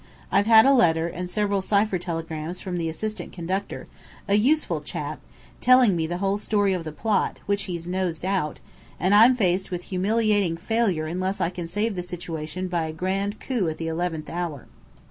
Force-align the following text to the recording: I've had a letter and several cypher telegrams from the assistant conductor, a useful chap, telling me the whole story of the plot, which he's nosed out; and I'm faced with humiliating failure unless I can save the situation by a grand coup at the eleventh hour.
I've 0.31 0.47
had 0.47 0.65
a 0.65 0.73
letter 0.73 1.07
and 1.07 1.29
several 1.29 1.61
cypher 1.61 1.99
telegrams 1.99 2.59
from 2.59 2.77
the 2.77 2.89
assistant 2.89 3.31
conductor, 3.31 3.85
a 4.27 4.33
useful 4.33 4.81
chap, 4.81 5.19
telling 5.59 5.95
me 5.95 6.07
the 6.07 6.17
whole 6.17 6.39
story 6.39 6.73
of 6.73 6.85
the 6.85 6.91
plot, 6.91 7.37
which 7.45 7.65
he's 7.65 7.87
nosed 7.87 8.25
out; 8.25 8.59
and 8.99 9.13
I'm 9.13 9.35
faced 9.35 9.69
with 9.69 9.83
humiliating 9.93 10.57
failure 10.57 11.05
unless 11.05 11.39
I 11.39 11.51
can 11.51 11.67
save 11.67 11.93
the 11.93 12.01
situation 12.01 12.67
by 12.67 12.85
a 12.87 12.93
grand 12.93 13.39
coup 13.39 13.67
at 13.69 13.77
the 13.77 13.89
eleventh 13.89 14.27
hour. 14.31 14.65